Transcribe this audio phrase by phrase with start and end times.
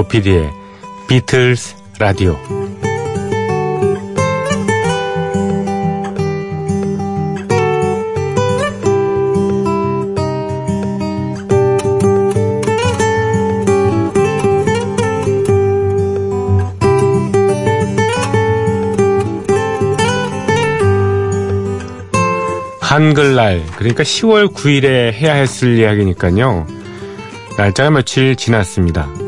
[0.00, 0.50] 조피디의
[1.08, 2.38] 비틀스 라디오
[22.80, 26.66] 한글날 그러니까 10월 9일에 해야 했을 이야기니까요.
[27.58, 29.19] 날짜가 며칠 지났습니다.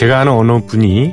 [0.00, 1.12] 제가 아는 어느 분이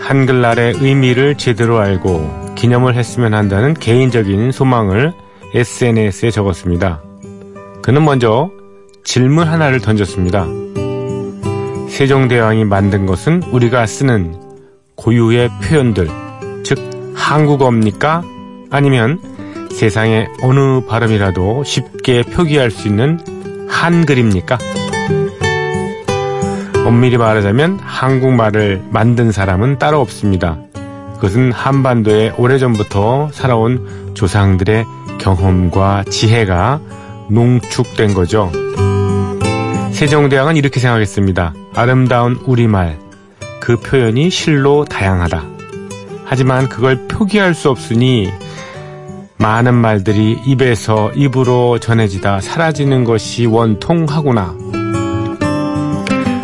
[0.00, 5.12] 한글날의 의미를 제대로 알고 기념을 했으면 한다는 개인적인 소망을
[5.54, 7.00] SNS에 적었습니다.
[7.80, 8.50] 그는 먼저
[9.04, 10.48] 질문 하나를 던졌습니다.
[11.90, 14.34] 세종대왕이 만든 것은 우리가 쓰는
[14.96, 16.08] 고유의 표현들,
[16.64, 16.78] 즉
[17.14, 18.24] 한국어입니까?
[18.70, 19.20] 아니면
[19.70, 23.20] 세상의 어느 발음이라도 쉽게 표기할 수 있는
[23.68, 24.58] 한글입니까?
[26.92, 30.58] 엄밀히 말하자면 한국말을 만든 사람은 따로 없습니다.
[31.14, 34.84] 그것은 한반도에 오래전부터 살아온 조상들의
[35.18, 36.80] 경험과 지혜가
[37.30, 38.52] 농축된 거죠.
[39.92, 41.54] 세종대왕은 이렇게 생각했습니다.
[41.74, 42.98] 아름다운 우리말,
[43.58, 45.44] 그 표현이 실로 다양하다.
[46.26, 48.30] 하지만 그걸 표기할 수 없으니
[49.38, 54.61] 많은 말들이 입에서 입으로 전해지다 사라지는 것이 원통하구나.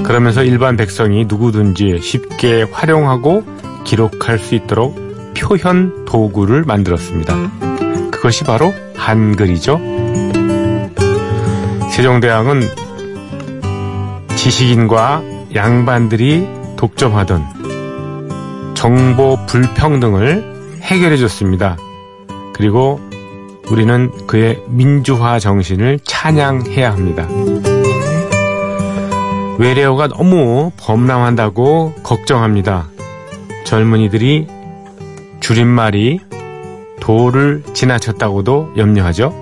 [0.09, 3.45] 그러면서 일반 백성이 누구든지 쉽게 활용하고
[3.85, 4.97] 기록할 수 있도록
[5.37, 7.35] 표현 도구를 만들었습니다.
[8.11, 9.79] 그것이 바로 한글이죠.
[11.93, 12.63] 세종대왕은
[14.35, 15.23] 지식인과
[15.55, 16.49] 양반들이
[16.79, 21.77] 독점하던 정보 불평등을 해결해 줬습니다.
[22.55, 22.99] 그리고
[23.71, 27.29] 우리는 그의 민주화 정신을 찬양해야 합니다.
[29.59, 32.89] 외래어가 너무 범람한다고 걱정합니다.
[33.65, 34.47] 젊은이들이
[35.41, 36.21] 줄임말이
[37.01, 39.35] 도를 지나쳤다고도 염려하죠.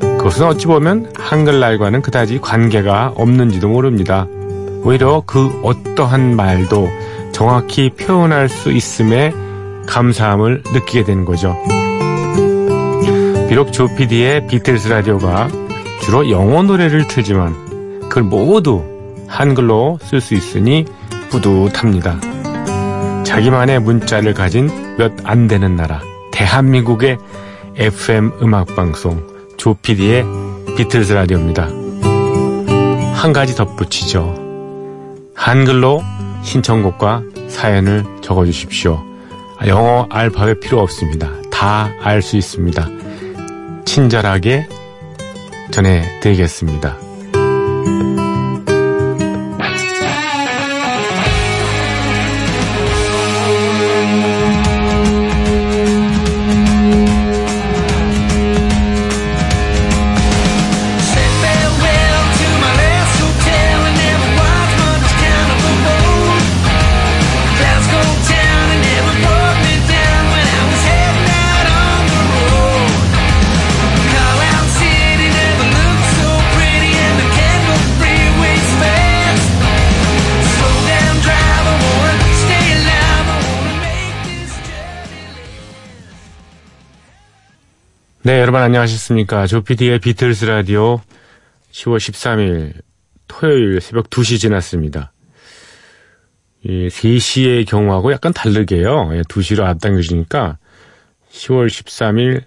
[0.00, 4.26] 그것은 어찌 보면 한글날과는 그다지 관계가 없는지도 모릅니다.
[4.82, 6.88] 오히려 그 어떠한 말도
[7.32, 9.32] 정확히 표현할 수 있음에
[9.86, 11.56] 감사함을 느끼게 되는 거죠.
[13.48, 15.48] 비록 조PD의 Beatles 라디오가
[16.00, 17.54] 주로 영어 노래를 틀지만
[18.08, 18.97] 그걸 모두
[19.28, 20.84] 한글로 쓸 수 있으니
[21.30, 22.18] 뿌듯합니다.
[23.24, 26.00] 자기만의 문자를 가진 몇 안 되는 나라
[26.32, 27.18] 대한민국의
[27.76, 30.24] FM 음악방송 조PD의
[30.76, 31.68] Beatles 라디오입니다.
[33.14, 34.34] 한 가지 덧붙이죠.
[35.34, 36.02] 한글로
[36.42, 39.02] 신청곡과 사연을 적어주십시오.
[39.66, 41.30] 영어 알파벳 필요 없습니다.
[41.50, 42.88] 다 알 수 있습니다.
[43.84, 44.68] 친절하게
[45.72, 46.96] 전해드리겠습니다.
[88.28, 89.46] 네, 여러분 안녕하셨습니까?
[89.46, 91.00] 조피디의 비틀스 라디오
[91.72, 92.74] 10월 13일
[93.26, 95.14] 토요일 새벽 2시 지났습니다.
[96.62, 99.08] 이 3시의 경우하고 약간 다르게요.
[99.30, 100.58] 2시로 예, 앞당겨지니까
[101.32, 102.44] 10월 13일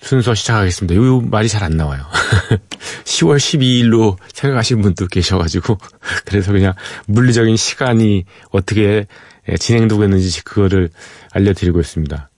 [0.00, 0.94] 순서 시작하겠습니다.
[0.94, 2.04] 이 말이 잘 안 나와요.
[3.02, 5.78] 10월 12일로 생각하시는 분도 계셔가지고
[6.26, 6.74] 그래서 그냥
[7.08, 9.06] 물리적인 시간이 어떻게
[9.48, 10.90] 예, 진행되고 있는지 그거를
[11.32, 12.30] 알려드리고 있습니다.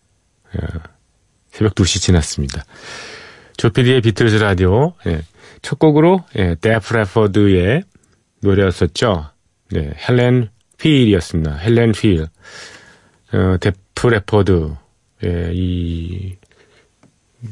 [0.62, 0.97] 예.
[1.58, 2.64] 새벽 2시 지났습니다.
[3.56, 5.22] 조PD의 Beatles 라디오, 예.
[5.60, 7.82] 첫 곡으로, 예, Def Leppard의
[8.42, 9.30] 노래였었죠.
[9.72, 11.56] 네, Helen Wheels이었습니다.
[11.56, 12.26] Helen Wheels.
[13.32, 14.70] 어, Def Leppard,
[15.24, 16.36] 예, 이,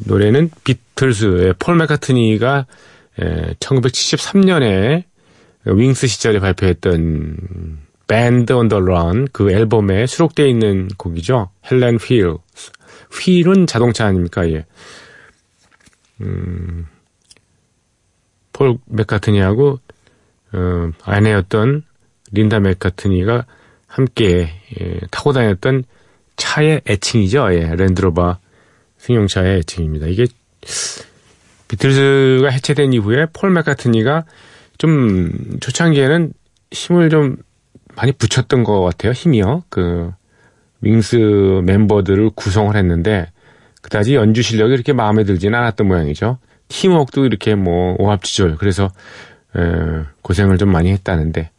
[0.07, 2.67] 노래는 Beatles의 폴 맥카트니가
[3.23, 5.03] 예, 1973년에
[5.65, 11.51] Wings 시절에 발표했던 Band on the Run 그 앨범에 수록되어 있는 곡이죠.
[11.69, 12.39] Helen Wheels.
[13.13, 14.49] Wheel은 자동차 아닙니까?
[14.51, 14.65] 예.
[16.21, 16.87] 음,
[18.53, 19.81] 폴 맥카트니하고
[20.53, 21.83] 어, 아내였던
[22.33, 23.47] 린다 맥카트니가
[23.87, 24.51] 함께
[24.81, 25.85] 예, 타고 다녔던
[26.37, 27.53] 차의 애칭이죠.
[27.53, 28.39] 예, Land Rover
[28.99, 30.07] 승용차의 애칭입니다.
[30.07, 30.27] 이게
[31.69, 34.25] 비틀즈가 해체된 이후에 폴 맥카트니가
[34.79, 36.33] 좀 초창기에는
[36.73, 37.37] 힘을 좀
[37.95, 39.13] 많이 붙였던 것 같아요.
[39.13, 39.65] 힘이요.
[39.69, 40.13] 그
[40.87, 43.27] 윙스 멤버들을 구성을 했는데
[43.83, 46.39] 그다지 연주 실력이 이렇게 마음에 들지는 않았던 모양이죠.
[46.69, 48.91] 팀워크도 이렇게 뭐 오합지졸 그래서
[49.57, 49.61] 에,
[50.23, 51.51] 고생을 좀 많이 했다는데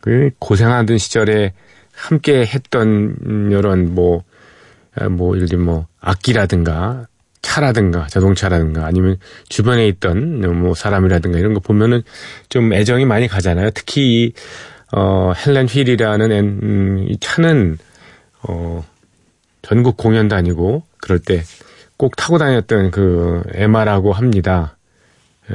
[0.00, 1.52] 그 고생하던 시절에
[1.98, 4.22] 함께 했던 이런 뭐,
[5.10, 7.06] 뭐, 예를 들면 뭐, 악기라든가,
[7.42, 9.16] 차라든가, 자동차라든가, 아니면
[9.48, 12.02] 주변에 있던 뭐, 사람이라든가 이런 거 보면은
[12.48, 13.70] 좀 애정이 많이 가잖아요.
[13.74, 14.32] 특히,
[14.92, 17.78] 어, 헬렌 휠이라는 애, 음, 이 차는,
[18.42, 18.84] 어,
[19.62, 21.42] 전국 공연 다니고, 그럴 때
[21.98, 24.78] 꼭 타고 다녔던 그, 에마라고 합니다.
[25.50, 25.54] 에,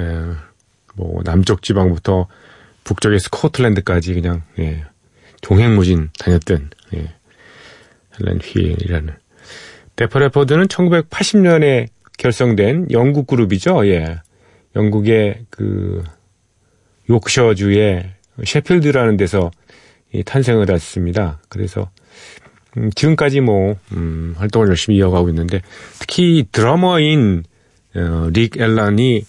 [0.94, 2.27] 뭐, 남쪽 지방부터
[2.83, 4.83] 북쪽의 스코틀랜드까지 그냥 예,
[5.41, 7.13] 종횡무진 다녔던 예,
[8.19, 9.13] 헬렌 휠이라는
[9.95, 11.88] 데퍼레퍼드는 1980년에
[12.18, 13.88] 결성된 영국 그룹이죠.
[13.88, 14.19] 예.
[14.75, 16.03] 영국의 그
[17.09, 18.12] 요크셔주의
[18.44, 19.50] 셰필드라는 데서
[20.12, 21.39] 이 탄생을 했습니다.
[21.47, 21.89] 그래서
[22.78, 25.62] 음, 지금까지 뭐 음, 활동을 열심히 이어가고 있는데
[26.00, 27.44] 특히 드러머인
[27.96, 29.25] 어, 릭 앨런이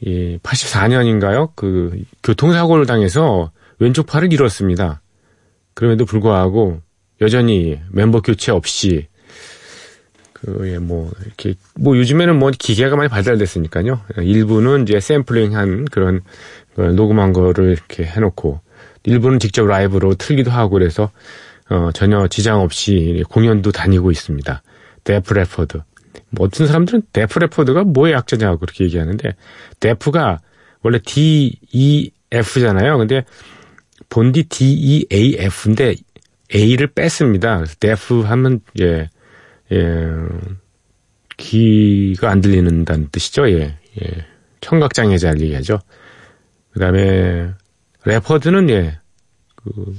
[0.00, 1.50] 이 84년인가요?
[1.54, 5.00] 그 교통사고를 당해서 왼쪽 팔을 잃었습니다.
[5.74, 6.80] 그럼에도 불구하고
[7.20, 9.08] 여전히 멤버 교체 없이
[10.44, 10.78] 그뭐 예,
[11.24, 14.00] 이렇게 뭐 요즘에는 뭐 기계가 많이 발달됐으니까요.
[14.18, 16.20] 일부는 이제 샘플링한 그런
[16.76, 18.60] 녹음한 거를 이렇게 해놓고
[19.04, 21.10] 일부는 직접 라이브로 틀기도 하고 그래서
[21.70, 24.62] 어 전혀 지장 없이 공연도 다니고 있습니다.
[25.04, 25.78] 데프 레퍼드.
[26.30, 29.34] 뭐 어떤 사람들은 데프 레퍼드가 뭐의 약자냐고 그렇게 얘기하는데
[29.80, 30.40] 데프가
[30.82, 32.98] 원래 D E F잖아요.
[32.98, 33.24] 근데
[34.08, 35.94] 본디 D E A F인데
[36.54, 37.56] A를 뺐습니다.
[37.56, 39.08] 그래서 deaf 하면 예,
[39.72, 40.06] 예,
[41.36, 43.48] 귀가 안 들리는다는 뜻이죠.
[43.48, 44.26] 예, 예.
[44.60, 45.78] 청각 장애자를 얘기하죠.
[46.72, 47.50] 그 다음에
[48.04, 48.98] leopard는 예,
[49.56, 49.94] 그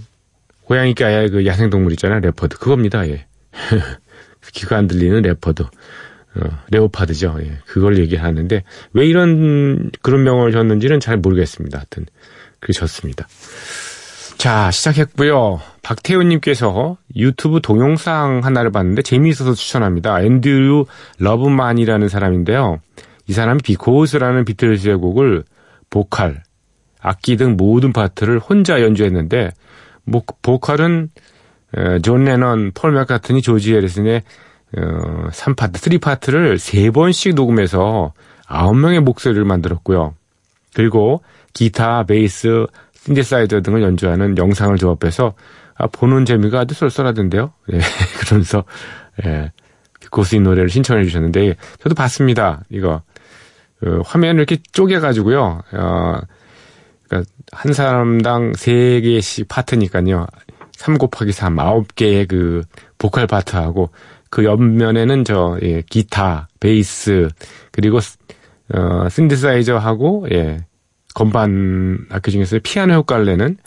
[0.66, 2.20] 고양이과야 그 야생동물 있잖아요.
[2.20, 3.08] leopard 그겁니다.
[3.08, 3.26] 예.
[4.54, 5.64] 귀가 안 들리는 leopard.
[5.64, 7.38] 어, leopard죠.
[7.42, 8.64] 예, 그걸 얘기하는데
[8.94, 11.78] 왜 이런 그런 명을 줬는지는 잘 모르겠습니다.
[11.80, 12.06] 하여튼
[12.60, 13.28] 그게 졌습니다.
[14.38, 15.62] 자 시작했고요.
[15.82, 20.22] 박태훈님께서 유튜브 동영상 하나를 봤는데 재미있어서 추천합니다.
[20.22, 20.86] 앤드류
[21.20, 22.80] 러브만이라는 사람인데요.
[23.28, 25.44] 이 사람이 Because라는 비틀즈의 곡을
[25.90, 26.44] 보컬,
[27.00, 29.52] 악기 등 모든 파트를 혼자 연주했는데
[30.06, 31.10] 뭐, 보컬은
[32.04, 34.24] 존 레넌, 폴 맥카트니, 조지 해리슨의
[34.78, 38.14] 어, 3파트, 3파트를 3번씩 녹음해서
[38.48, 40.16] 9명의 목소리를 만들었고요.
[40.74, 41.22] 그리고
[41.54, 45.34] 기타, 베이스, 신디사이저 등을 연주하는 영상을 조합해서
[45.78, 47.52] 아, 보는 재미가 아주 쏠쏠하던데요.
[47.74, 47.80] 예,
[48.20, 48.64] 그러면서
[49.26, 49.52] 예,
[50.12, 52.62] 고스인 노래를 신청해 주셨는데 저도 봤습니다.
[52.70, 53.02] 이거
[53.80, 55.62] 그 화면을 이렇게 쪼개가지고요.
[55.74, 56.18] 어,
[57.08, 60.28] 그러니까 한 사람당 3개씩 파트니까요.
[60.74, 62.64] 3 곱하기 3, 9개의 그
[62.98, 63.90] 보컬 파트하고
[64.30, 67.30] 그 옆면에는 저 예, 기타, 베이스
[67.72, 68.00] 그리고
[68.74, 70.66] 어 신디사이저하고 예
[71.14, 73.58] 건반 악기 중에서 피아노 효과를 내는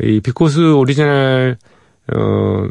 [0.00, 1.58] 이 Because 오리지널
[2.14, 2.68] 어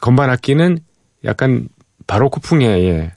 [0.00, 0.78] 건반 악기는
[1.24, 1.68] 약간
[2.06, 3.12] 바로크풍의 예.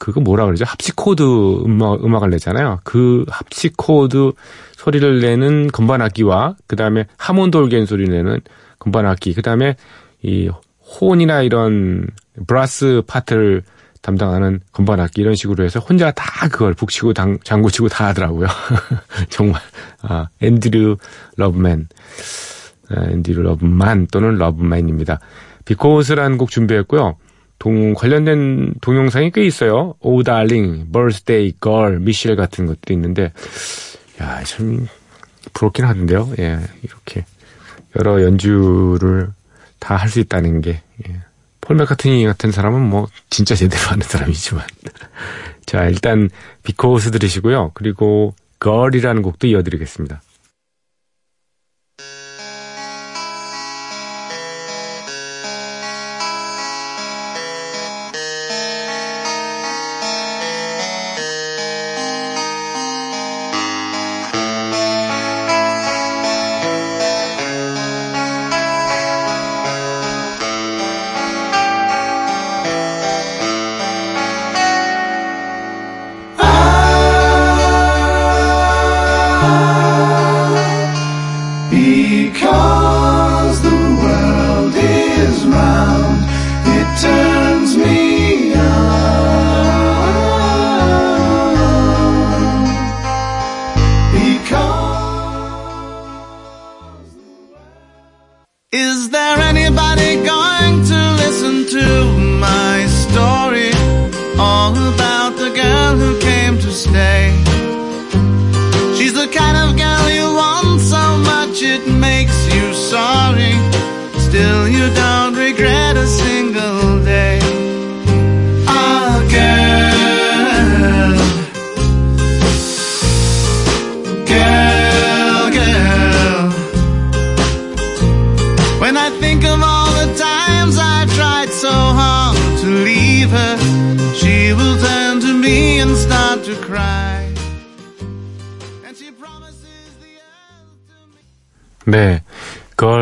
[0.00, 0.64] 그거 뭐라 그러죠?
[0.66, 1.22] 하프시코드
[1.66, 2.80] 음악, 음악을 내잖아요.
[2.84, 4.32] 그 하프시코드
[4.72, 8.40] 소리를 내는 건반 악기와, 그 다음에 하몬드 올겐 소리 내는
[8.78, 9.76] 건반 악기, 그 다음에
[10.22, 10.50] 이
[10.80, 12.08] 호른이나 이런
[12.46, 13.62] 브라스 파트를
[14.00, 18.48] 담당하는 건반 악기 이런 식으로 해서 혼자 다 그걸 북치고 당, 장구치고 다 하더라고요.
[19.28, 19.60] 정말
[20.00, 20.96] 아, 앤드류
[21.36, 21.88] 러브맨
[22.88, 25.20] 아, 앤드류 러브만 또는 러브맨입니다.
[25.66, 27.16] Because라는 곡 준비했고요.
[27.60, 29.94] 동 관련된 동영상이 꽤 있어요.
[30.00, 33.32] Oh Darling, Birthday, Girl, Michelle 같은 것들이 있는데
[34.20, 34.88] 야, 참
[35.52, 36.32] 부럽긴 하던데요.
[36.38, 37.24] 예, 이렇게
[37.96, 39.28] 여러 연주를
[39.78, 41.20] 다 할 수 있다는 게 예.
[41.60, 44.64] 폴 맥카트니 같은 사람은 뭐 진짜 제대로 하는 사람이지만
[45.66, 46.28] 자 일단
[46.62, 47.72] 비코스 들으시고요.
[47.74, 50.20] 그리고 걸이라는 곡도 이어드리겠습니다.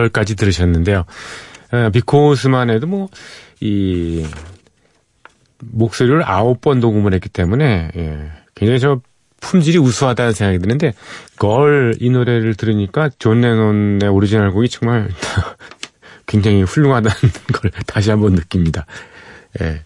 [0.09, 1.05] Girl까지 들으셨는데요.
[1.73, 3.09] 어, Because만 해도 뭐,
[3.61, 4.27] 이,
[5.61, 9.00] 목소리를 아홉 번 녹음을 했기 때문에, 예, 굉장히 저
[9.41, 10.93] 품질이 우수하다는 생각이 드는데,
[11.38, 15.09] Girl 이 노래를 들으니까 존 레논의 오리지널 곡이 정말
[16.27, 17.17] 굉장히 훌륭하다는
[17.55, 18.87] 걸 다시 한번 느낍니다.
[19.61, 19.83] 예,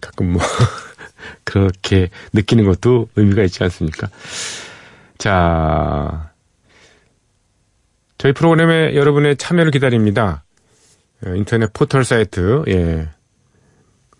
[0.00, 0.42] 가끔 뭐,
[1.44, 4.08] 그렇게 느끼는 것도 의미가 있지 않습니까?
[5.18, 6.27] 자,
[8.18, 10.44] 저희 프로그램에 여러분의 참여를 기다립니다.
[11.24, 13.08] 어, 인터넷 포털 사이트, 예.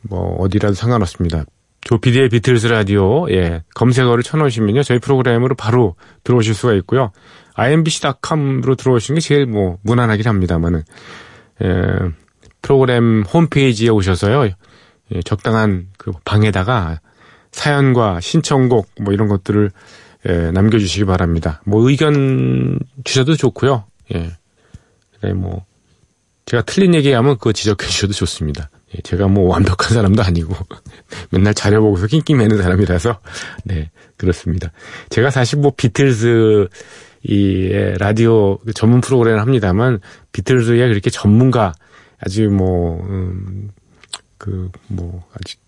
[0.03, 1.45] 뭐, 어디라도 상관없습니다.
[1.81, 3.65] 조피디의 비틀즈 라디오, 예.
[3.75, 4.83] 검색어를 쳐놓으시면요.
[4.85, 7.11] 저희 프로그램으로 바로 들어오실 수가 있고요.
[7.55, 10.83] imbc.com으로 들어오시는 게 제일 뭐, 무난하긴 합니다만은,
[11.63, 11.69] 예.
[12.63, 14.51] 프로그램 홈페이지에 오셔서요.
[15.15, 17.01] 예, 적당한 그 방에다가
[17.51, 19.71] 사연과 신청곡 뭐 이런 것들을
[20.27, 21.63] 예, 남겨주시기 바랍니다.
[21.65, 23.85] 뭐 의견 주셔도 좋고요.
[24.15, 24.33] 예.
[25.15, 25.65] 그다음에 뭐
[26.47, 28.71] 제가 틀린 얘기하면 그거 지적해 주셔도 좋습니다.
[28.95, 30.55] 예, 제가 뭐 완벽한 사람도 아니고
[31.31, 33.21] 맨날 자료보고서 낑낑매는 사람이라서
[33.65, 34.73] 네 그렇습니다.
[35.11, 36.69] 제가 사실 뭐 비틀즈
[37.25, 40.01] 이 라디오 그 전문 프로그램을 합니다만
[40.33, 41.75] 비틀즈의 그렇게 전문가
[42.21, 43.71] 아주 뭐 음,
[44.39, 45.61] 그 뭐 아직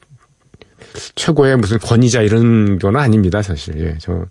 [1.15, 4.27] 최고의 무슨 권위자 이런 건 아닙니다 사실 예, 저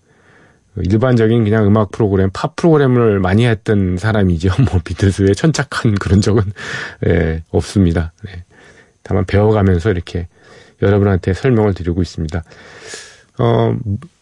[0.83, 4.49] 일반적인 그냥 음악 프로그램, 팝 프로그램을 많이 했던 사람이죠.
[4.71, 6.43] 뭐 비틀스에 천착한 그런 적은
[7.07, 8.13] 예, 없습니다.
[8.25, 8.43] 네.
[9.03, 10.27] 다만 배워가면서 이렇게
[10.81, 12.43] 여러분한테 설명을 드리고 있습니다.
[13.39, 13.75] 어,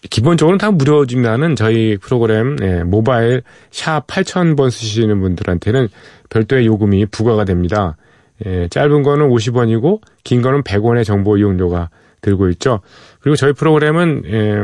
[0.10, 5.90] 기본적으로 다 무료지만은 저희 프로그램 예, 모바일 샵 8000번 쓰시는 분들한테는
[6.30, 7.98] 별도의 요금이 부과가 됩니다.
[8.46, 11.90] 예, 짧은 거는 50원이고 긴 거는 100원의 정보 이용료가
[12.22, 12.82] 들고 있죠.
[13.20, 14.62] 그리고 저희 프로그램은 예,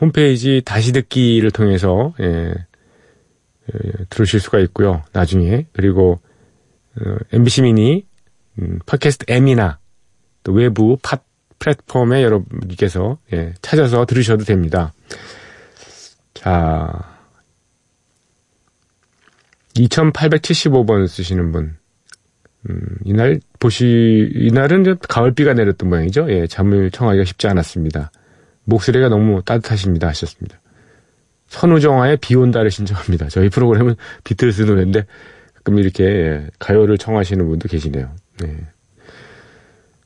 [0.00, 2.54] 홈페이지 다시 듣기를 통해서 예,
[3.72, 5.02] 예, 들으실 수가 있고요.
[5.12, 6.20] 나중에 그리고
[6.96, 8.06] 어, MBC 미니
[8.58, 9.78] 음, 팟캐스트 M이나
[10.42, 11.18] 또 외부 팟
[11.58, 14.92] 플랫폼에 여러분께서 예, 찾아서 들으셔도 됩니다.
[16.34, 17.16] 자,
[19.76, 21.76] 2875번 쓰시는 분.
[22.68, 26.30] 음, 이날 보시 이날은 가을비가 내렸던 모양이죠.
[26.30, 28.10] 예, 잠을 청하기가 쉽지 않았습니다.
[28.64, 30.60] 목소리가 너무 따뜻하십니다 하셨습니다.
[31.48, 33.28] 선우정아의 비 온다를 신청합니다.
[33.28, 35.06] 저희 프로그램은 비틀스 노래인데
[35.54, 38.14] 가끔 이렇게 가요를 청하시는 분도 계시네요.
[38.40, 38.66] 네.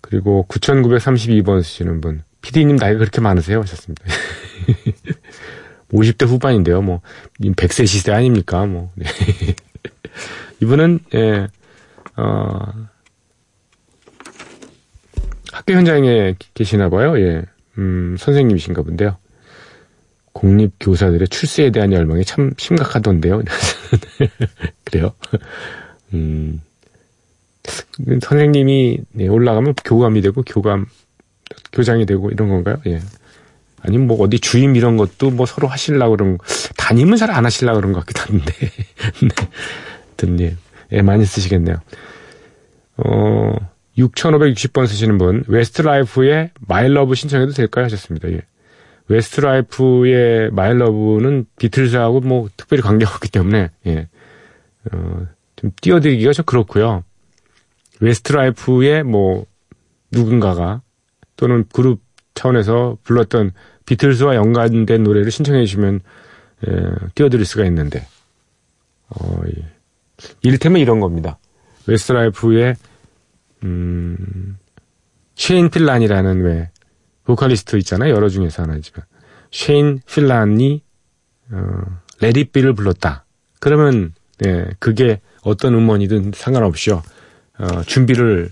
[0.00, 2.22] 그리고 9932번 쓰시는 분.
[2.42, 3.60] 피디님 나이가 그렇게 많으세요?
[3.60, 4.04] 하셨습니다.
[5.92, 6.82] 50대 후반인데요.
[6.82, 7.00] 뭐
[7.40, 8.64] 100세 시대 아닙니까?
[8.66, 8.92] 뭐.
[8.94, 9.06] 네.
[10.60, 11.48] 이분은 예.
[12.16, 12.88] 어,
[15.52, 17.18] 학교 현장에 계시나 봐요.
[17.18, 17.44] 예.
[17.78, 19.16] 음, 선생님이신가 본데요.
[20.32, 23.42] 공립 교사들의 출세에 대한 열망이 참 심각하던데요.
[24.84, 25.12] 그래요.
[26.14, 26.60] 음,
[28.22, 30.86] 선생님이 네, 올라가면 교감이 되고 교감,
[31.72, 32.76] 교장이 되고 이런 건가요?
[32.86, 33.00] 예.
[33.80, 36.44] 아니면 뭐 어디 주임 이런 것도 뭐 서로 하시려고 그런 거,
[36.76, 38.52] 담임은 잘 안 하시려고 그런 것 같기도 한데.
[39.22, 39.48] 네.
[40.16, 40.56] 든님,
[40.92, 41.76] 예, 많이 쓰시겠네요.
[42.96, 43.54] 어,
[43.98, 47.84] 6560번 쓰시는 분, 웨스트라이프의 My Love 신청해도 될까요?
[47.86, 48.30] 하셨습니다.
[48.30, 48.42] 예.
[49.08, 54.08] 웨스트라이프의 My Love는 비틀즈하고 뭐 특별히 관계가 없기 때문에, 예.
[54.92, 55.26] 어,
[55.56, 57.02] 좀 띄워드리기가 좀 그렇고요.
[58.00, 59.44] 웨스트라이프의 뭐
[60.12, 60.82] 누군가가
[61.36, 62.00] 또는 그룹
[62.34, 63.52] 차원에서 불렀던
[63.86, 66.00] 비틀즈와 연관된 노래를 신청해 주시면
[66.68, 66.72] 예,
[67.14, 68.06] 띄워드릴 수가 있는데
[69.08, 69.64] 어, 예.
[70.42, 71.38] 이를테면 이런 겁니다.
[71.86, 72.76] 웨스트라이프의
[73.64, 74.58] 음,
[75.34, 76.70] 쉐인 필란이라는 왜
[77.24, 78.14] 보컬리스트 있잖아요.
[78.14, 79.04] 여러 중에서 하나지만
[79.50, 80.82] 쉐인 필란이
[81.50, 81.80] 어,
[82.20, 83.24] Let It Be를 불렀다.
[83.60, 84.12] 그러면
[84.44, 87.02] 예, 그게 어떤 음원이든 상관없이요.
[87.58, 88.50] 어, 준비를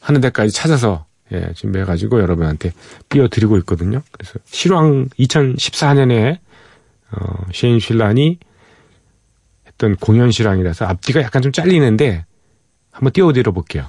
[0.00, 2.72] 하는 데까지 찾아서 예, 준비해가지고 여러분한테
[3.08, 4.02] 띄워드리고 있거든요.
[4.12, 6.38] 그래서 실황 2014년에
[7.12, 8.38] 어, 쉐인 필란이
[9.66, 12.24] 했던 공연 실황이라서 앞뒤가 약간 좀 잘리는데
[12.90, 13.88] 한번 띄워드려 볼게요.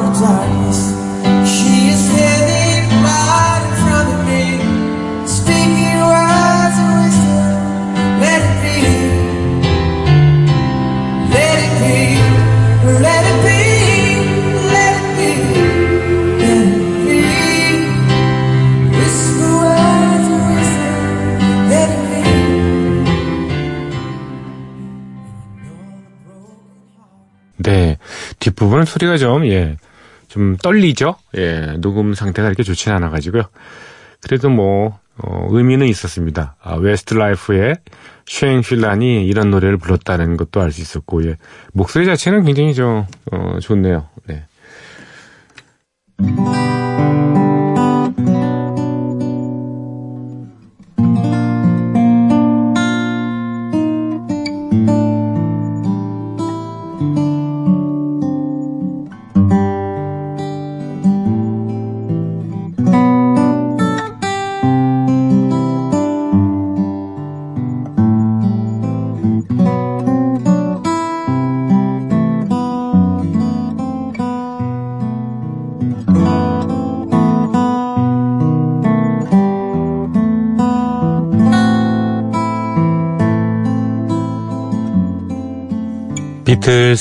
[28.41, 29.77] 뒷부분은 소리가 좀, 예,
[30.27, 31.15] 좀 떨리죠?
[31.37, 33.43] 예, 녹음 상태가 이렇게 좋지는 않아가지고요.
[34.21, 36.55] 그래도 뭐, 어, 의미는 있었습니다.
[36.61, 37.75] 아, 웨스트 라이프의
[38.25, 41.37] 쉐인 필란이 이런 노래를 불렀다는 것도 알 수 있었고, 예.
[41.73, 44.07] 목소리 자체는 굉장히 좀, 어, 좋네요.
[44.27, 44.45] 네.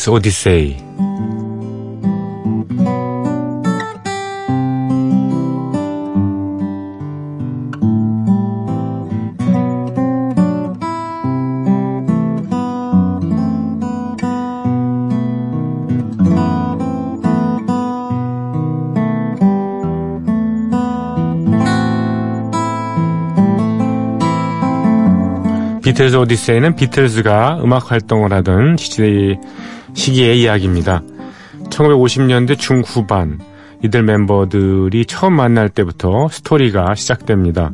[0.00, 0.76] 비틀스 오디세이
[25.82, 29.38] 비틀즈 오디세이는 비틀즈가 음악 활동을 하던 시대,
[29.94, 31.02] 시기의 이야기입니다.
[31.70, 33.38] 1950년대 중후반
[33.82, 37.72] 이들 멤버들이 처음 만날 때부터 스토리가 시작됩니다.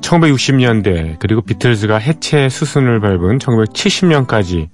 [0.00, 4.68] 1960년대 그리고 비틀즈가 해체 수순을 밟은 1970년까지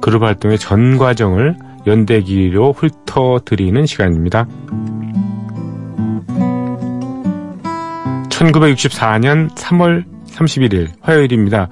[0.00, 4.46] 그룹 활동의 전 과정을 연대기로 훑어드리는 시간입니다.
[8.30, 11.68] 1964년 3월 31일 화요일입니다.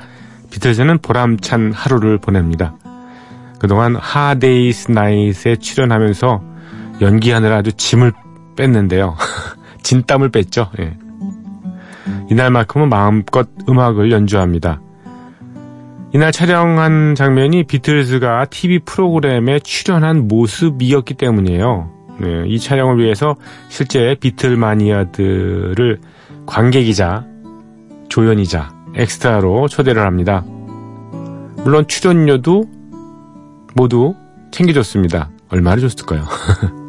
[0.50, 2.76] 비틀즈는 보람찬 하루를 보냅니다.
[3.60, 6.42] 그동안 하데이스 나잇에 출연하면서
[7.02, 8.12] 연기하느라 아주 짐을
[8.56, 9.16] 뺐는데요.
[9.84, 10.70] 진땀을 뺐죠.
[10.80, 10.96] 예.
[12.30, 14.80] 이날만큼은 마음껏 음악을 연주합니다.
[16.12, 21.90] 이날 촬영한 장면이 비틀즈가 TV 프로그램에 출연한 모습이었기 때문이에요.
[22.18, 23.36] 네, 이 촬영을 위해서
[23.68, 26.00] 실제 비틀 마니아들을
[26.46, 27.26] 관객이자
[28.08, 30.44] 조연이자 엑스트라로 초대를 합니다.
[31.62, 32.79] 물론 출연료도
[33.74, 34.14] 모두
[34.50, 35.30] 챙겨줬습니다.
[35.48, 36.24] 얼마를 줬을까요?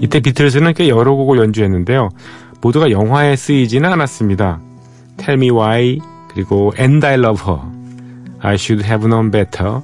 [0.00, 2.08] 이때 비틀즈는 꽤 여러 곡을 연주했는데요.
[2.60, 4.60] 모두가 영화에 쓰이지는 않았습니다.
[5.16, 7.60] Tell Me Why, 그리고 And I Love Her,
[8.40, 9.80] I Should Have Known Better,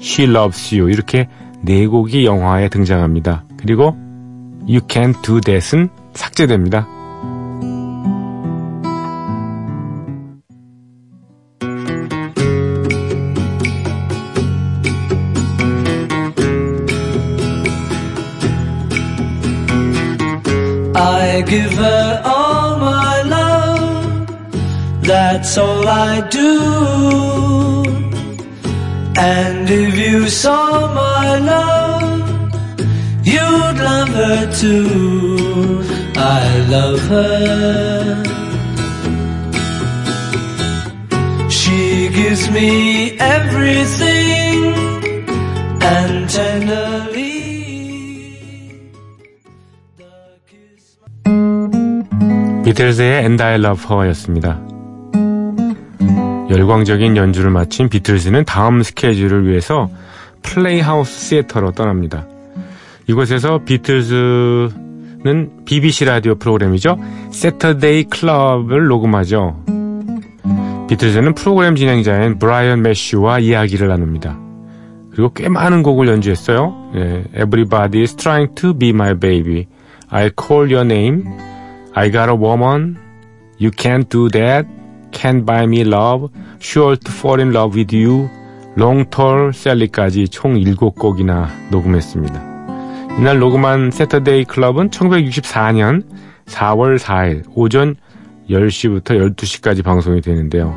[0.00, 1.28] She Loves You 이렇게
[1.62, 3.44] 네 곡이 영화에 등장합니다.
[3.56, 3.96] 그리고
[4.62, 6.88] You Can't Do That은 삭제됩니다.
[21.50, 25.02] Give her all my love.
[25.02, 26.50] That's all I do.
[29.16, 32.20] And if you saw my love,
[33.32, 35.82] you'd love her too.
[36.14, 36.44] I
[36.76, 38.22] love her.
[41.50, 44.56] She gives me everything
[45.82, 47.39] and tenderly.
[52.70, 54.60] 비틀즈의 And I Love Her였습니다.
[56.50, 59.90] 열광적인 연주를 마친 비틀즈는 다음 스케줄을 위해서
[60.42, 62.28] Playhouse Theatre로 떠납니다.
[63.08, 66.96] 이곳에서 비틀즈는 BBC 라디오 프로그램이죠.
[67.32, 69.64] Saturday Club을 녹음하죠.
[70.88, 74.38] 비틀즈는 프로그램 진행자인 브라이언 매슈와 이야기를 나눕니다.
[75.10, 76.92] 그리고 꽤 많은 곡을 연주했어요.
[76.94, 79.66] 예, Everybody is trying to be my baby.
[80.08, 81.24] I call your name.
[81.94, 82.98] I got a woman.
[83.58, 84.66] You can't do that.
[85.10, 86.30] Can't buy me love.
[86.60, 88.30] Sure to fall in love with you.
[88.76, 92.50] Long Tall Sally까지 총 7곡이나 녹음했습니다.
[93.18, 96.04] 이날 녹음한 세터데이 클럽은 1964년
[96.46, 97.96] 4월 4일 오전
[98.48, 100.74] 10시부터 12시까지 방송이 되는데요.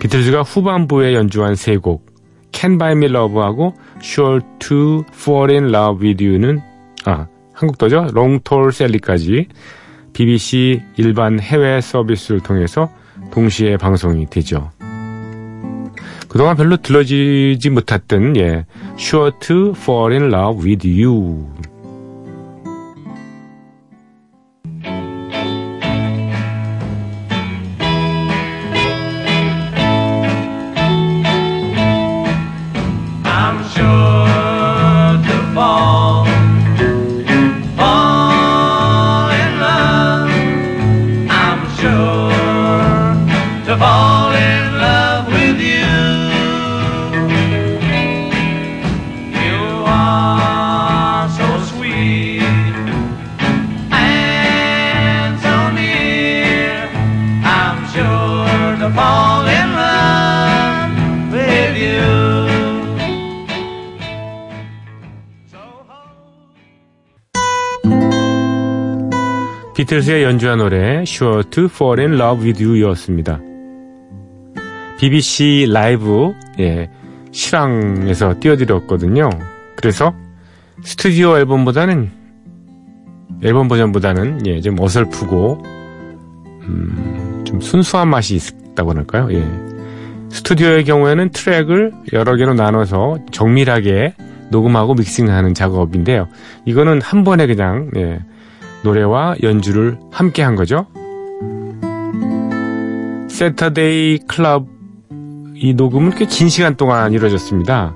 [0.00, 2.06] 비틀즈가 후반부에 연주한 세 곡,
[2.52, 6.60] Can Buy Me Love하고 Sure to Fall in Love with You는
[7.04, 8.08] 아, 한국도죠.
[8.14, 9.48] Long Tall Sally까지
[10.18, 12.90] BBC 일반 해외 서비스를 통해서
[13.30, 14.72] 동시에 방송이 되죠.
[16.28, 18.66] 그동안 별로 들러지지 못했던 예,
[19.38, 21.46] to Fall in Love with You.
[69.88, 73.40] 비틀스의 연주한 노래 Sure to Fall in Love with You였습니다.
[74.98, 76.90] BBC 라이브 예,
[77.32, 79.30] 실황에서 띄워드렸거든요.
[79.76, 80.14] 그래서
[80.82, 82.10] 스튜디오 앨범보다는
[83.42, 85.62] 앨범 버전보다는 예, 좀 어설프고
[86.64, 89.28] 음, 좀 순수한 맛이 있다고 할까요?
[89.32, 89.42] 예.
[90.28, 94.14] 스튜디오의 경우에는 트랙을 여러 개로 나눠서 정밀하게
[94.50, 96.28] 녹음하고 믹싱하는 작업인데요.
[96.66, 98.20] 이거는 한 번에 그냥 예,
[98.88, 100.86] 노래와 연주를 함께 한 거죠.
[103.28, 104.66] Saturday Club
[105.54, 107.94] 이 녹음은 꽤 긴 시간 동안 이루어졌습니다.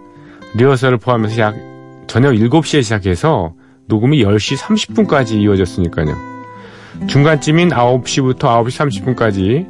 [0.55, 1.57] 리허설을 포함해서 약
[2.07, 3.55] 저녁 7시에 시작해서
[3.89, 6.15] 녹음이 10시 30분까지 이어졌으니까요.
[7.07, 9.67] 중간쯤인 9시부터 9시 30분까지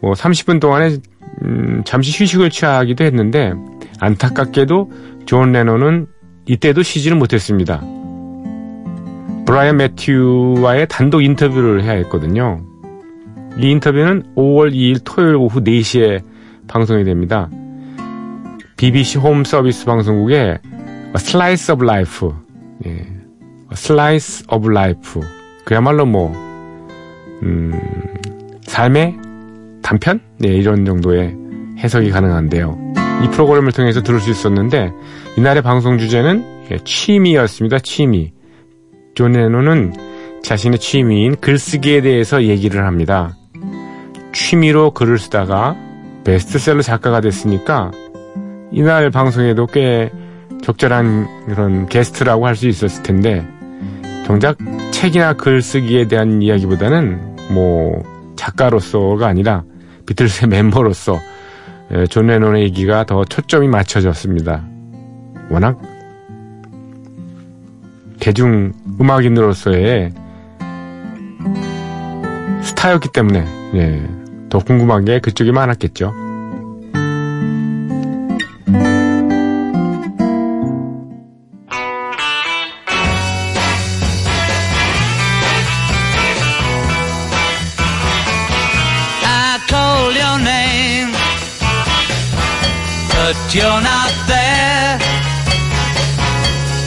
[0.00, 0.96] 뭐 30분 동안에
[1.42, 3.52] 음, 잠시 휴식을 취하기도 했는데
[4.00, 4.90] 안타깝게도
[5.26, 6.06] 존 레논은
[6.46, 7.82] 이때도 쉬지는 못했습니다.
[9.52, 12.64] 브라이언 매튜와의 단독 인터뷰를 해야 했거든요.
[13.58, 16.22] 이 인터뷰는 5월 2일 토요일 오후 4시에
[16.68, 17.50] 방송이 됩니다.
[18.78, 20.58] BBC Home Service 방송국의
[21.70, 22.30] of Life,
[22.86, 23.06] 예.
[23.72, 25.20] Slice of Life.
[25.66, 26.32] 그야말로 뭐,
[27.42, 27.78] 음,
[28.62, 29.18] 삶의
[29.82, 30.20] 단편?
[30.38, 31.36] 네, 이런 정도의
[31.76, 32.94] 해석이 가능한데요.
[33.22, 34.90] 이 프로그램을 통해서 들을 수 있었는데,
[35.36, 37.80] 이날의 방송 주제는 예, 취미였습니다.
[37.80, 38.32] 취미.
[39.14, 39.92] 존 레논은
[40.42, 43.36] 자신의 취미인 글쓰기에 대해서 얘기를 합니다.
[44.32, 45.76] 취미로 글을 쓰다가
[46.24, 47.90] 베스트셀러 작가가 됐으니까
[48.70, 50.10] 이날 방송에도 꽤
[50.62, 53.46] 적절한 그런 게스트라고 할 수 있었을 텐데
[54.26, 54.56] 정작
[54.92, 58.02] 책이나 글쓰기에 대한 이야기보다는 뭐
[58.36, 59.64] 작가로서가 아니라
[60.06, 61.18] 비틀스의 멤버로서
[61.92, 64.64] 예, 존 레논의 얘기가 더 초점이 맞춰졌습니다.
[65.50, 65.80] 워낙
[68.20, 70.12] 대중 음악인으로서의
[72.62, 74.08] 스타였기 때문에 예,
[74.48, 76.31] 더 궁금한 게 그쪽이 많았겠죠.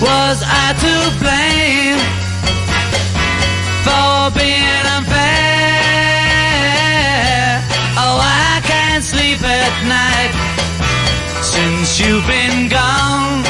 [0.06, 1.98] Was I to blame
[3.86, 5.26] for being unfair?
[7.98, 10.34] Oh, I can't sleep at night
[11.41, 13.44] since you've been gone.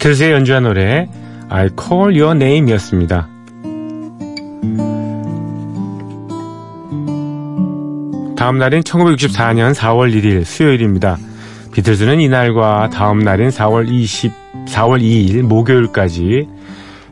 [0.00, 1.06] 비틀즈의 연주한 노래
[1.50, 3.28] I Call Your Name이었습니다.
[8.34, 11.18] 다음 날인 1964년 4월 1일 수요일입니다.
[11.74, 14.32] 비틀즈는 이날과 다음 날인 4월 20,
[14.68, 16.48] 4월 2일 목요일까지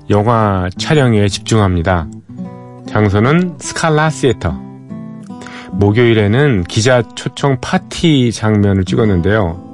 [0.08, 2.08] 영화 촬영에 집중합니다.
[2.86, 4.58] 장소는 스칼라 시애터.
[5.72, 9.67] 목요일에는 기자 초청 파티 장면을 찍었는데요.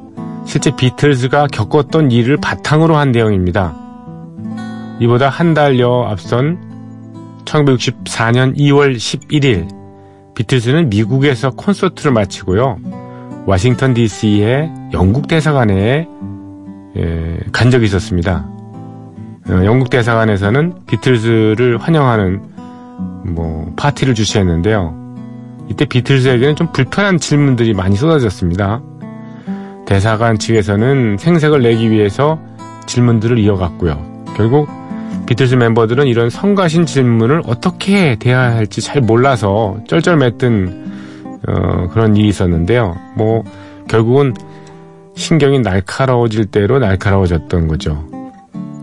[0.44, 3.74] 실제 비틀즈가 겪었던 일을 바탕으로 한 내용입니다.
[5.00, 6.58] 이보다 한 달여 앞선
[7.44, 9.68] 1964년 2월 11일
[10.34, 12.78] 비틀즈는 미국에서 콘서트를 마치고요.
[13.46, 16.08] 워싱턴 DC의 영국 대사관에
[16.96, 18.48] 예, 간 적이 있었습니다.
[19.48, 22.42] 어, 영국 대사관에서는 비틀즈를 환영하는
[23.26, 25.04] 뭐 파티를 주최했는데요.
[25.68, 28.82] 이때 비틀즈에게는 좀 불편한 질문들이 많이 쏟아졌습니다.
[29.86, 32.38] 대사관 측에서는 생색을 내기 위해서
[32.86, 34.24] 질문들을 이어갔고요.
[34.36, 34.68] 결국
[35.26, 40.84] 비틀즈 멤버들은 이런 성가신 질문을 어떻게 대해야 할지 잘 몰라서 쩔쩔맸던
[41.48, 42.96] 어, 그런 일이 있었는데요.
[43.16, 43.44] 뭐
[43.88, 44.34] 결국은
[45.16, 48.04] 신경이 날카로워질 대로 날카로워졌던 거죠.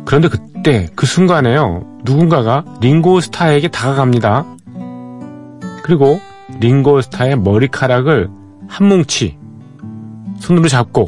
[0.05, 1.83] 그런데 그때 그 순간에요.
[2.03, 4.45] 누군가가 링고스타에게 다가갑니다.
[5.83, 6.19] 그리고
[6.59, 8.29] 링고스타의 머리카락을
[8.67, 9.37] 한 뭉치
[10.41, 11.07] 손으로 잡고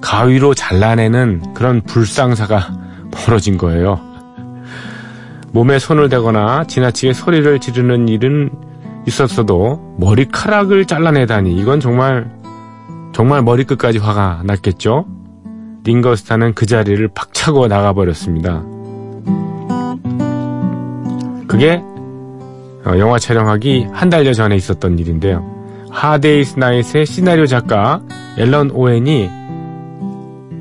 [0.00, 2.78] 가위로 잘라내는 그런 불상사가
[3.10, 4.00] 벌어진 거예요.
[5.52, 8.50] 몸에 손을 대거나 지나치게 소리를 지르는 일은
[9.06, 12.30] 있었어도 머리카락을 잘라내다니 이건 정말
[13.12, 15.04] 정말 머리끝까지 화가 났겠죠.
[15.84, 18.62] 링거스타는 그 자리를 박차고 나가버렸습니다.
[21.48, 21.82] 그게
[22.86, 25.61] 어, 영화 촬영하기 한 달여 전에 있었던 일인데요.
[25.92, 28.00] 하데이스 나잇의 시나리오 작가
[28.38, 29.30] 앨런 오웬이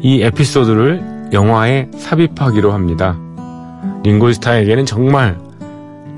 [0.01, 3.17] 이 에피소드를 영화에 삽입하기로 합니다.
[4.03, 5.39] 링고스타에게는 정말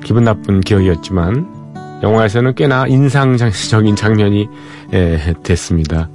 [0.04, 4.50] 기분 나쁜 기억이었지만 영화에서는 꽤나 인상적인 장면이
[4.94, 6.10] 예, 됐습니다.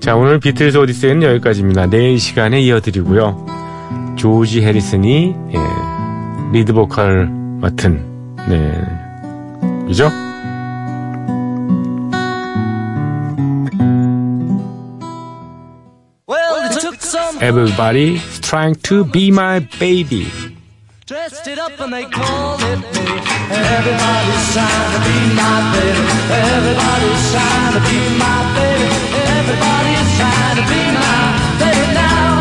[0.00, 1.86] 자 오늘 비틀즈 오디세이는 여기까지입니다.
[1.86, 3.46] 내일 시간에 이어드리고요.
[4.16, 5.58] 조지 해리슨이 예,
[6.52, 7.28] 리드 보컬
[7.60, 8.00] 맡은
[8.48, 8.72] 네
[9.86, 10.10] 그죠?
[17.40, 20.26] Everybody's trying to be my baby.
[21.04, 23.06] dressed it up and they called it me.
[23.52, 26.04] Everybody's trying to be my baby.
[26.32, 28.88] Everybody's trying to be my baby.
[29.36, 31.20] Everybody's trying to be my
[31.60, 32.40] baby now.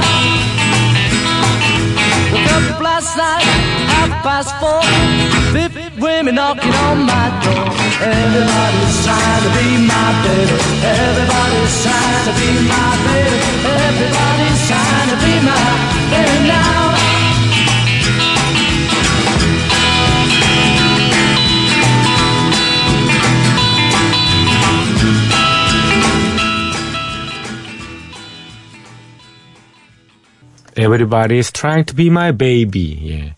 [2.31, 3.43] Woke up last night,
[3.91, 4.81] half past four.
[5.51, 7.67] Fifty women knocking on my door.
[7.99, 10.55] Everybody's trying to be my baby.
[10.87, 13.14] Everybody's trying to be my baby.
[30.95, 33.09] Everybody's trying to be my baby.
[33.09, 33.35] 예.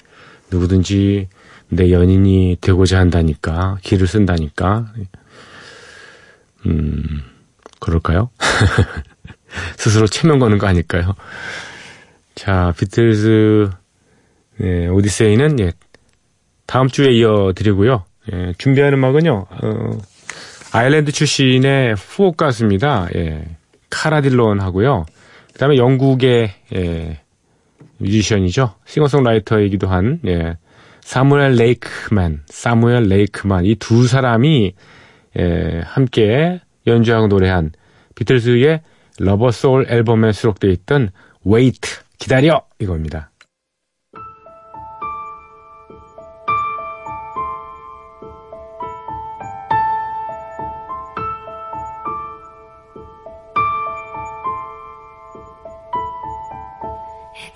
[0.52, 1.28] 누구든지
[1.70, 4.94] 내 연인이 되고자 한다니까, 길을 쓴다니까.
[6.68, 7.24] 음,
[7.80, 8.30] 그럴까요?
[9.78, 11.16] 스스로 체면 거는 거 아닐까요?
[12.36, 13.70] 자, 비틀즈,
[14.62, 15.72] 예, 오디세이는, 예,
[16.68, 18.06] 다음 주에 이어드리고요.
[18.34, 19.98] 예, 준비한 음악은요, 어,
[20.74, 23.08] 아일랜드 출신의 후옥 가수입니다.
[23.16, 23.46] 예,
[23.90, 25.06] 카라딜론 하고요.
[25.54, 27.22] 그 다음에 영국의, 예,
[28.00, 28.76] 뮤지션이죠.
[28.86, 30.58] 싱어송라이터이기도 한, 예,
[31.02, 34.74] 사무엘 레이크만, 사무엘 레이크만, 이 두 사람이,
[35.40, 37.72] 예, 함께 연주하고 노래한
[38.16, 38.82] 비틀즈의
[39.20, 41.10] Rubber Soul 앨범에 수록되어 있던
[41.46, 41.82] Wait,
[42.20, 42.64] 기다려!
[42.80, 43.32] 이겁니다.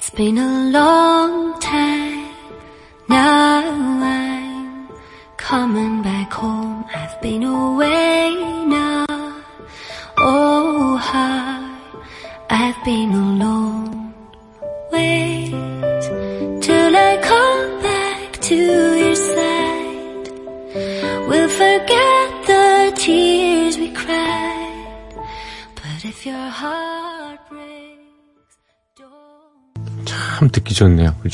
[0.01, 1.90] It's been a long time.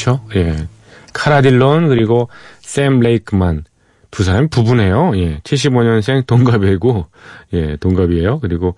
[0.07, 0.21] 그렇죠?
[0.35, 0.67] 예.
[1.13, 2.29] 카라딜론 그리고
[2.61, 3.65] 샘 레이크만
[4.09, 5.17] 두 사람이 부부네요.
[5.17, 5.39] 예.
[5.39, 7.07] 75년생 동갑이고
[7.53, 8.39] 예, 동갑이에요.
[8.39, 8.75] 그리고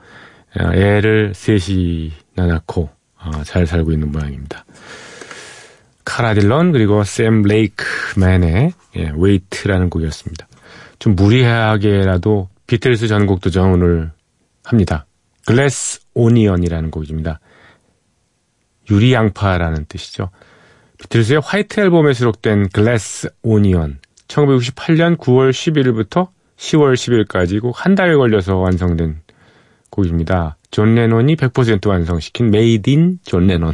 [0.58, 2.90] 아, 애를 셋이나 낳고
[3.20, 4.66] 아, 잘 살고 있는 모양입니다.
[6.04, 10.48] 카라딜런 그리고 샘 레이크맨의 예, Wait라는 곡이었습니다.
[10.98, 14.12] 좀 무리하게라도 비틀스 전곡 도전 공헌을
[14.64, 15.06] 합니다.
[15.46, 17.40] Glass Onion이라는 곡입니다.
[18.90, 20.30] 유리 양파라는 뜻이죠.
[21.00, 28.58] 비틀스의 White Album에 수록된 Glass Onion 1968년 9월 11일부터 10월 10일까지 꼭 한 달 걸려서
[28.58, 29.22] 완성된
[29.90, 30.58] 곡입니다.
[30.72, 33.74] 존 레논이 100% 완성시킨 made in 존 레논.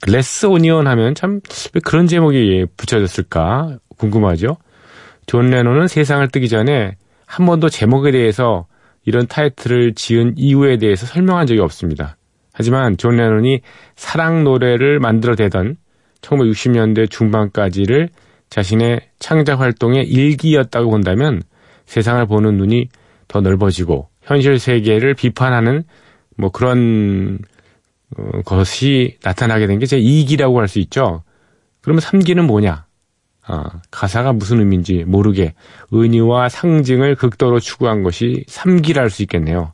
[0.00, 1.40] Glass Onion 하면 참
[1.74, 4.56] 왜 그런 제목이 붙여졌을까 궁금하죠.
[5.26, 8.66] 존 레논은 세상을 뜨기 전에 한 번도 제목에 대해서
[9.04, 12.16] 이런 타이틀을 지은 이유에 대해서 설명한 적이 없습니다.
[12.52, 13.60] 하지만 존 레논이
[13.96, 15.76] 사랑 노래를 만들어 대던
[16.22, 18.08] 1960년대 중반까지를
[18.50, 21.42] 자신의 창작 활동의 1기였다고 본다면
[21.86, 22.88] 세상을 보는 눈이
[23.28, 25.84] 더 넓어지고 현실 세계를 비판하는
[26.36, 27.38] 뭐 그런
[28.16, 31.22] 어, 것이 나타나게 된 게 제 2기라고 할 수 있죠.
[31.80, 32.84] 그러면 3기는 뭐냐?
[33.48, 35.54] 아, 가사가 무슨 의미인지 모르게
[35.92, 39.72] 은유와 상징을 극도로 추구한 것이 3기라 할 수 있겠네요.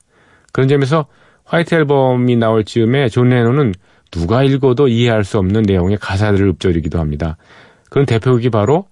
[0.52, 1.06] 그런 점에서
[1.44, 3.74] White Album이 나올 즈음에 존 레논은
[4.12, 7.36] 누가 읽어도 이해할 수 없는 내용의 가사들을 읊조리기도 합니다.
[7.90, 8.86] 그런 대표곡이 바로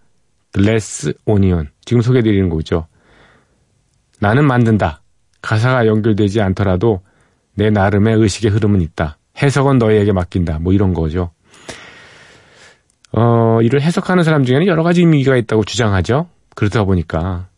[0.52, 1.68] Glass Onion.
[1.84, 2.86] 지금 소개드리는 거죠.
[4.18, 5.02] 나는 만든다.
[5.42, 7.00] 가사가 연결되지 않더라도
[7.54, 9.18] 내 나름의 의식의 흐름은 있다.
[9.40, 10.58] 해석은 너희에게 맡긴다.
[10.58, 11.30] 뭐 이런 거죠.
[13.12, 16.28] 어, 이를 해석하는 사람 중에는 여러 가지 의미가 있다고 주장하죠.
[16.54, 17.48] 그러다 보니까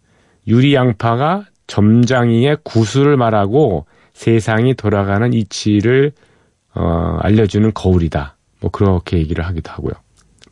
[0.47, 6.13] 유리 양파가 점장이의 구슬을 말하고 세상이 돌아가는 이치를
[6.75, 8.37] 어, 알려주는 거울이다.
[8.61, 9.93] 뭐 그렇게 얘기를 하기도 하고요.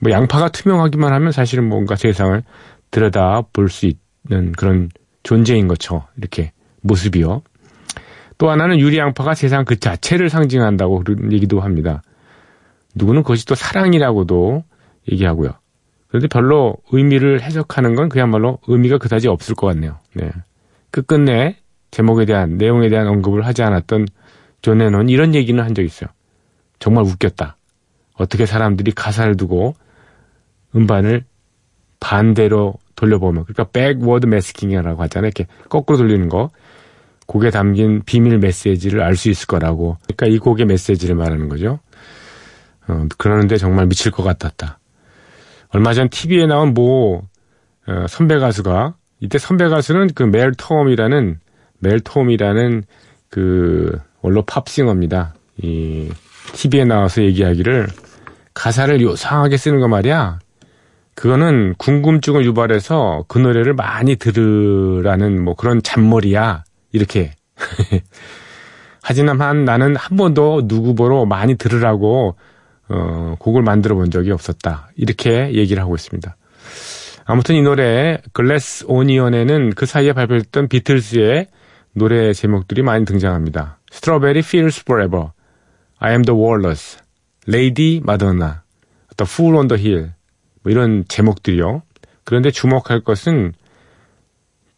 [0.00, 2.42] 뭐 양파가 투명하기만 하면 사실은 뭔가 세상을
[2.90, 3.86] 들여다 볼 수
[4.28, 4.90] 있는 그런
[5.22, 6.04] 존재인 거죠.
[6.16, 6.52] 이렇게
[6.82, 7.42] 모습이요.
[8.38, 12.02] 또 하나는 유리 양파가 세상 그 자체를 상징한다고 그런 얘기도 합니다.
[12.94, 14.64] 누구는 그것이 또 사랑이라고도
[15.12, 15.52] 얘기하고요.
[16.08, 19.98] 그런데 별로 의미를 해석하는 건 그야말로 의미가 그다지 없을 것 같네요.
[20.14, 20.30] 네.
[20.90, 21.56] 끝끝내
[21.90, 24.06] 제목에 대한 내용에 대한 언급을 하지 않았던
[24.62, 26.10] 존 레논 이런 얘기는 한 적 있어요.
[26.78, 27.56] 정말 웃겼다.
[28.14, 29.74] 어떻게 사람들이 가사를 두고
[30.74, 31.24] 음반을
[32.00, 35.28] 반대로 돌려보면 그러니까 backward masking이라고 하잖아요.
[35.28, 36.50] 이렇게 거꾸로 돌리는 거.
[37.26, 39.96] 곡에 담긴 비밀 메시지를 알 수 있을 거라고.
[40.02, 41.78] 그러니까 이 곡의 메시지를 말하는 거죠.
[42.88, 44.78] 어, 그러는데 정말 미칠 것 같았다.
[45.68, 47.22] 얼마 전 TV에 나온 모
[47.86, 51.38] 어, 선배 가수가 이때 선배 가수는 그 멜 톰이라는
[51.78, 52.82] 멜 톰이라는
[53.28, 55.34] 그 원로 팝싱어입니다.
[55.62, 56.10] 이
[56.52, 57.88] TV에 나와서 얘기하기를
[58.54, 60.38] 가사를 요상하게 쓰는 거 말이야.
[61.14, 66.64] 그거는 궁금증을 유발해서 그 노래를 많이 들으라는 뭐 그런 잔머리야.
[66.92, 67.32] 이렇게.
[69.02, 72.36] 하지만 나는 한 번도 누구 보러 많이 들으라고
[72.88, 74.90] 어, 곡을 만들어 본 적이 없었다.
[74.96, 76.36] 이렇게 얘기를 하고 있습니다.
[77.24, 81.46] 아무튼 이 노래 글래스 오니언에는 그 사이에 발표했던 비틀스의
[81.92, 83.78] 노래 제목들이 많이 등장합니다.
[83.92, 85.30] Strawberry Feels Forever,
[85.98, 86.98] I Am the Walrus,
[87.48, 88.60] Lady Madonna,
[89.16, 90.12] The Fool on the Hill
[90.62, 91.82] 뭐 이런 제목들이요.
[92.24, 93.52] 그런데 주목할 것은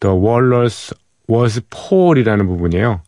[0.01, 0.95] The Walrus
[1.31, 3.03] was Paul이라는 부분이에요.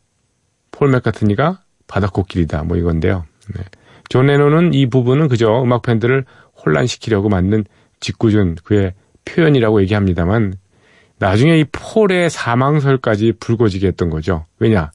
[0.70, 3.24] 폴 맥카트니가 바다코끼리다 뭐 이건데요.
[3.54, 3.64] 네.
[4.08, 6.24] 존 레논은 이 부분은 그저 음악 팬들을
[6.64, 7.64] 혼란시키려고 만든
[8.00, 8.92] 짓궂은 그의
[9.24, 10.54] 표현이라고 얘기합니다만
[11.18, 14.46] 나중에 이 폴의 사망설까지 불거지게 했던 거죠.
[14.59, 14.90] 왜냐?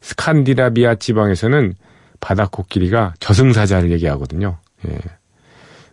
[0.00, 1.74] 스칸디나비아 지방에서는
[2.20, 4.58] 바다 코끼리가 저승사자를 얘기하거든요.
[4.86, 4.98] 예.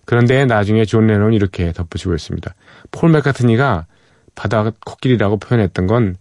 [0.05, 2.53] 그런데 나중에 존 레논이 이렇게 덧붙이고 있습니다.
[2.91, 3.85] 폴 맥카트니가
[4.35, 6.15] 바다 코끼리라고 표현했던 건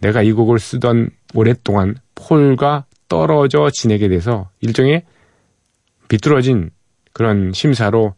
[0.00, 5.04] 내가 이 곡을 쓰던 오랫동안 폴과 떨어져 지내게 돼서 일종의
[6.08, 6.70] 비뚤어진
[7.12, 8.14] 그런 심사로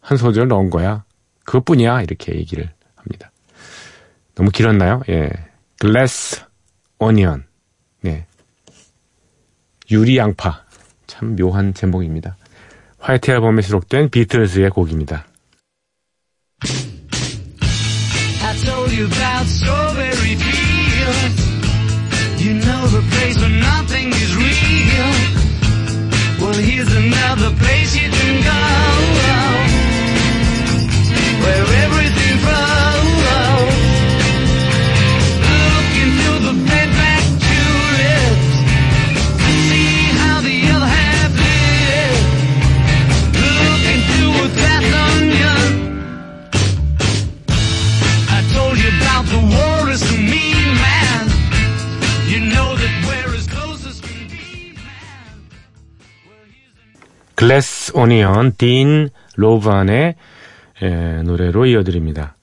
[0.00, 1.04] 한 소절 넣은 거야.
[1.44, 2.02] 그것뿐이야.
[2.02, 3.30] 이렇게 얘기를 합니다.
[4.38, 5.02] 너무 길었나요?
[5.08, 5.30] 예.
[5.80, 6.44] 글래스
[7.00, 7.44] 오니언.
[8.02, 8.24] 네.
[9.90, 10.62] 유리 양파.
[11.08, 12.36] 참 묘한 제목입니다.
[13.00, 15.26] 화이트 앨범에 수록된 비틀즈의 곡입니다.
[18.64, 21.42] Told you about strawberry fields.
[22.42, 23.77] You know the place where
[57.38, 60.16] 글래스 오니언 딘 로반의
[60.82, 62.34] 에, 노래로 이어드립니다.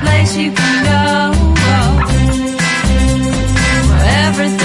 [0.00, 1.44] Place you can go.
[3.88, 4.63] Where everything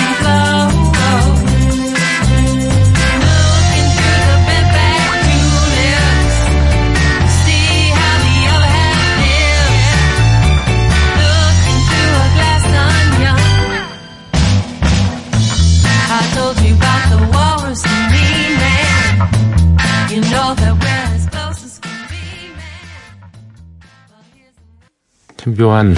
[25.56, 25.95] 묘한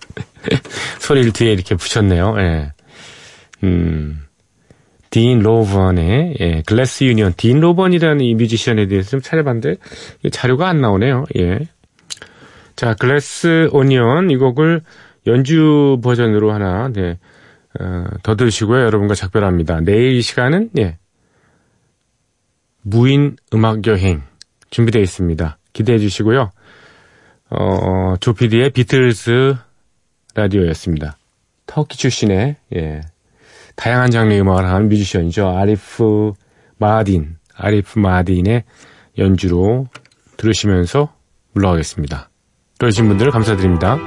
[1.00, 2.34] 소리를 뒤에 이렇게 붙였네요.
[2.38, 2.72] 예.
[3.64, 4.22] 음,
[5.10, 9.76] 딘 로번의 예, Glass Onion 딘 로번이라는 이 뮤지션에 대해서 좀 찾아봤는데
[10.30, 11.24] 자료가 안 나오네요.
[11.38, 11.60] 예.
[12.74, 14.82] 자, Glass Onion 이 곡을
[15.26, 17.18] 연주 버전으로 하나 네,
[17.80, 18.82] 어, 더 들으시고요.
[18.82, 19.80] 여러분과 작별합니다.
[19.80, 20.98] 내일 이 시간은 예,
[22.82, 24.22] 무인 음악 여행
[24.70, 25.58] 준비되어 있습니다.
[25.72, 26.50] 기대해 주시고요.
[27.50, 29.54] 어, 조피디의 비틀즈
[30.34, 31.16] 라디오였습니다.
[31.66, 33.00] 터키 출신의, 예,
[33.76, 35.48] 다양한 장르의 음악을 하는 뮤지션이죠.
[35.48, 36.32] 아리프
[36.78, 38.64] 마딘, 아리프 마딘의
[39.18, 39.88] 연주로
[40.36, 41.14] 들으시면서
[41.52, 42.30] 물러가겠습니다.
[42.78, 43.98] 들으신 분들 감사드립니다.